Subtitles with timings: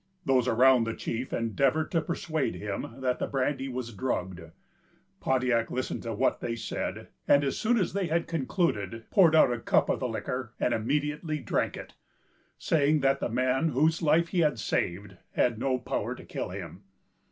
[0.25, 4.41] Those around the chief, endeavored to persuade him that the brandy was drugged.
[5.19, 9.53] Pontiac listened to what they said, and, as soon as they had concluded, poured out
[9.53, 11.93] a cup of the liquor, and immediately drank it,
[12.57, 16.81] saying that the man whose life he had saved had no power to kill him.